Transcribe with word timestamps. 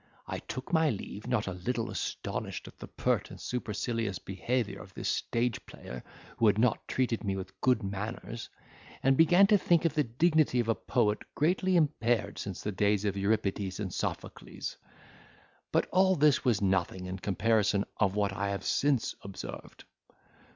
I 0.25 0.39
took 0.39 0.73
my 0.73 0.89
leave, 0.89 1.27
not 1.27 1.45
a 1.45 1.51
little 1.53 1.91
astonished 1.91 2.67
at 2.67 2.79
the 2.79 2.87
pert 2.87 3.29
and 3.29 3.39
supercilious 3.39 4.17
behaviour 4.17 4.81
of 4.81 4.95
this 4.95 5.09
stage 5.09 5.63
player, 5.67 6.03
who 6.37 6.47
had 6.47 6.57
not 6.57 6.87
treated 6.87 7.23
me 7.23 7.35
with 7.35 7.61
good 7.61 7.83
manners; 7.83 8.49
and 9.03 9.15
began 9.15 9.45
to 9.45 9.59
think 9.59 9.83
the 9.83 10.03
dignity 10.03 10.59
of 10.59 10.67
a 10.69 10.73
poet 10.73 11.19
greatly 11.35 11.75
impaired 11.75 12.39
since 12.39 12.63
the 12.63 12.71
days 12.71 13.05
of 13.05 13.15
Euripides 13.15 13.79
and 13.79 13.93
Sophocles; 13.93 14.75
but 15.71 15.87
all 15.91 16.15
this 16.15 16.43
was 16.43 16.63
nothing 16.63 17.05
in 17.05 17.19
comparison 17.19 17.85
of 17.97 18.15
what 18.15 18.33
I 18.33 18.49
have 18.49 18.63
since 18.65 19.13
observed. 19.21 19.83